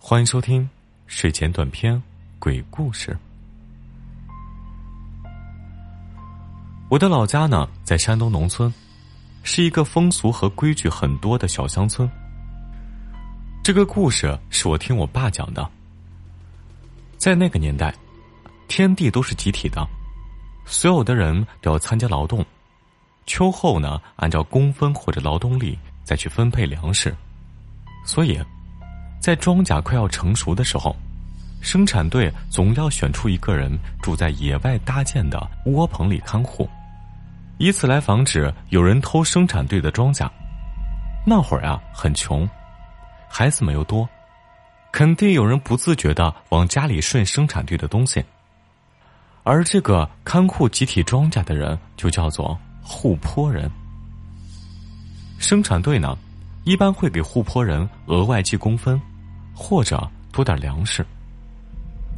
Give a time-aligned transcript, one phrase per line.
[0.00, 0.66] 欢迎收听
[1.06, 2.00] 睡前短篇
[2.38, 3.14] 鬼故事。
[6.88, 8.72] 我的老家呢，在山东农村，
[9.42, 12.08] 是一个风俗和规矩很多的小乡村。
[13.62, 15.68] 这个故事是我听我爸讲的。
[17.18, 17.92] 在那个年代，
[18.66, 19.86] 天地都是集体的，
[20.64, 22.46] 所有的人都要参加劳动，
[23.26, 27.14] 秋后呢，按照工分或者劳动力再去分配粮食，
[28.06, 28.40] 所以。
[29.28, 30.96] 在庄稼快要成熟的时候，
[31.60, 36.66] 生产队总要选出一个人住在野外搭建的窝棚里看护，
[37.58, 40.26] 以此来防止有人偷生产队的庄稼。
[41.26, 42.48] 那会儿啊，很穷，
[43.28, 44.08] 孩子们又多，
[44.92, 48.24] 肯定有人不自觉的往家里顺生产队的东西。
[49.42, 53.70] 而这个看护集体庄稼的人就叫做护坡人。
[55.38, 56.16] 生产队呢？
[56.64, 59.00] 一般会给护坡人额外记工分，
[59.58, 61.04] 或者多点粮食。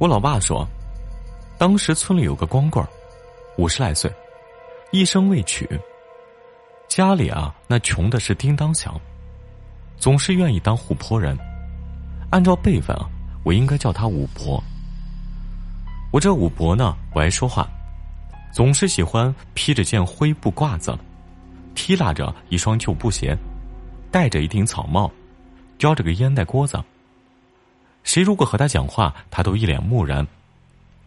[0.00, 0.66] 我老爸说，
[1.58, 2.84] 当时村里有个光棍
[3.58, 4.10] 五十来岁，
[4.90, 5.68] 一生未娶，
[6.88, 8.98] 家里啊那穷的是叮当响，
[9.98, 11.36] 总是愿意当护坡人。
[12.30, 13.06] 按照辈分啊，
[13.44, 14.62] 我应该叫他五伯。
[16.10, 17.68] 我这五伯呢不爱说话，
[18.50, 20.98] 总是喜欢披着件灰布褂子，
[21.74, 23.36] 提拉着一双旧布鞋。
[24.10, 25.10] 戴着一顶草帽，
[25.76, 26.82] 叼着个烟袋锅子。
[28.06, 30.24] 谁如果和他讲话，他都一脸木然，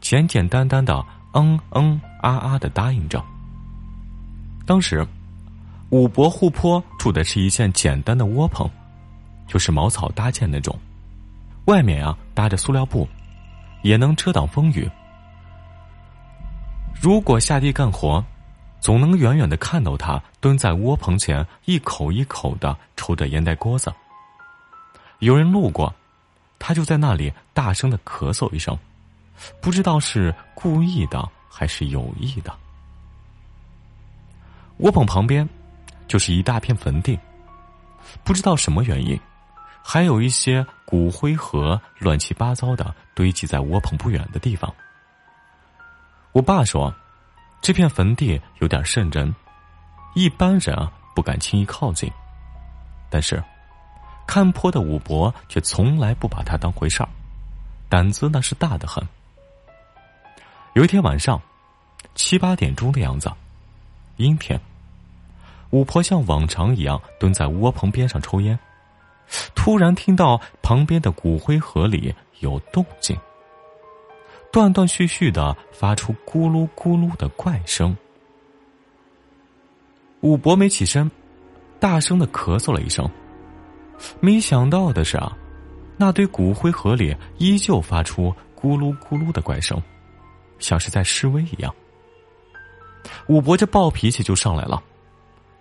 [0.00, 3.24] 简简单单的嗯嗯啊啊的答应着。
[4.66, 5.06] 当时，
[5.90, 8.68] 五伯护坡住的是一件简单的窝棚，
[9.46, 10.76] 就是茅草搭建那种，
[11.66, 13.08] 外面啊搭着塑料布，
[13.82, 14.90] 也能遮挡风雨。
[17.00, 18.22] 如果下地干活。
[18.80, 23.92] 总能远远的看到他蹲在窝棚前，一口一口的抽着烟袋锅子。
[25.18, 25.92] 有人路过，
[26.58, 28.76] 他就在那里大声的咳嗽一声，
[29.60, 32.54] 不知道是故意的还是有意的。
[34.78, 35.48] 窝棚旁边
[36.06, 37.18] 就是一大片坟地，
[38.24, 39.18] 不知道什么原因，
[39.82, 44.74] 还有一些骨灰盒乱七八糟的堆积在窝棚不远的地方。
[46.32, 46.94] 我爸说。
[47.60, 49.34] 这片坟地有点渗人，
[50.14, 52.08] 一般人啊不敢轻易靠近。
[53.10, 53.42] 但是，
[54.28, 57.08] 看坡的武伯却从来不把他当回事儿，
[57.88, 59.02] 胆子那是大的很。
[60.74, 61.40] 有一天晚上，
[62.14, 63.32] 七八点钟的样子，
[64.18, 64.60] 阴天，
[65.70, 68.56] 武婆像往常一样蹲在窝棚边上抽烟，
[69.54, 73.18] 突然听到旁边的骨灰盒里有动静。
[74.52, 77.96] 断断续续的发出咕噜咕噜的怪声。
[80.20, 81.10] 武伯没起身，
[81.80, 83.10] 大声的咳嗽了一声。
[84.20, 85.36] 没想到的是啊，
[85.96, 89.80] 那堆骨灰盒里依旧发出咕噜咕噜的怪声，
[90.58, 91.74] 像是在示威一样。
[93.28, 94.82] 武伯这暴脾气就上来了，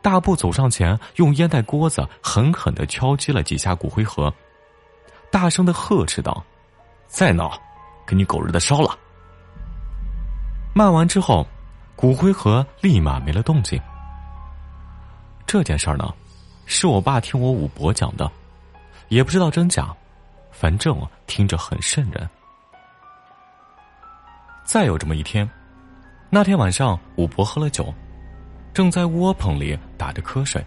[0.02, 4.34] 大步走上前，用烟袋锅子狠狠的敲击了几下骨灰盒，
[5.32, 6.44] 大声的呵斥道
[7.08, 7.60] ：“再闹！”
[8.08, 8.98] 给你狗日的烧了！
[10.74, 11.46] 骂完之后，
[11.96, 13.78] 骨灰盒立马没了动静。
[15.46, 16.14] 这件事儿呢，
[16.70, 18.30] 是我爸听我五伯讲的，
[19.08, 19.96] 也不知道真假，
[20.52, 20.96] 反正
[21.26, 22.30] 听着很瘆人。
[24.66, 25.50] 再有这么一天，
[26.30, 27.92] 那天晚上五伯喝了酒，
[28.74, 30.64] 正在窝棚里打着瞌睡。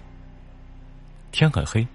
[1.30, 1.86] 天很黑。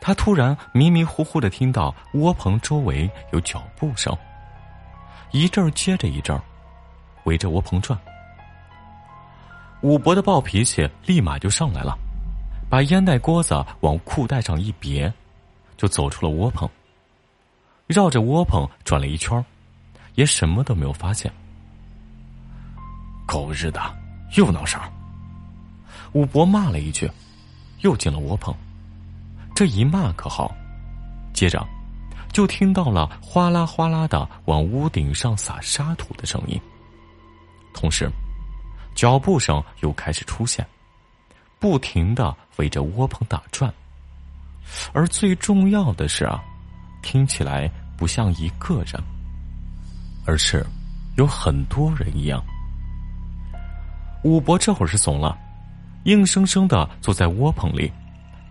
[0.00, 4.16] 他突然迷迷糊糊的听到窝棚周围有脚步声，
[5.32, 6.40] 一阵接着一阵
[7.24, 7.98] 围着窝棚转。
[9.80, 11.98] 五伯的暴脾气立马就上来了，
[12.74, 15.12] 把烟袋锅子往裤带上一别，
[15.76, 16.68] 就走出了窝棚，
[17.86, 19.44] 绕着窝棚转了一圈，
[20.16, 21.32] 也什么都没有发现。
[23.28, 23.80] 狗日的，
[24.36, 24.92] 又闹事儿！
[26.14, 27.08] 武伯骂了一句，
[27.82, 28.52] 又进了窝棚。
[29.54, 30.52] 这一骂可好，
[31.32, 31.64] 接着
[32.32, 36.60] 就听到了哗啦哗啦的往屋顶上撒沙土的声音，
[37.72, 38.10] 同时
[38.96, 40.66] 脚步声又开始出现，
[41.64, 43.72] 不停的围着窝棚打转，
[44.92, 46.44] 而最重要的是啊，
[47.02, 49.02] 听起来不像一个人，
[50.26, 50.62] 而是
[51.16, 52.44] 有很多人一样。
[54.24, 55.38] 武伯这会儿是怂了，
[56.04, 57.90] 硬生生的坐在窝棚里。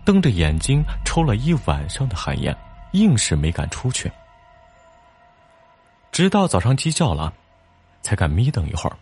[0.04, 2.52] 瞪着眼睛抽了一晚上的旱烟，
[2.94, 4.10] 硬是没敢出去。
[6.10, 7.32] 直到早上鸡叫了，
[8.02, 8.96] 才敢眯瞪一会儿。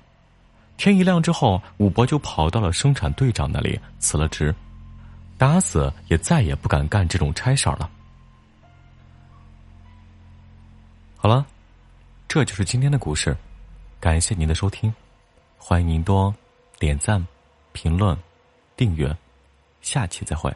[0.76, 4.54] 天一亮之后，武伯就跑到了生产队长那里辞了职，
[5.38, 7.88] 打死也再也不敢干这种差事儿了。
[11.16, 11.46] 好了，
[12.26, 13.36] 这就是今天的故事，
[14.00, 14.92] 感谢您的收听，
[15.56, 16.34] 欢迎您多
[16.80, 17.24] 点赞、
[17.72, 18.16] 评论、
[18.76, 19.16] 订阅，
[19.82, 20.52] 下期再会。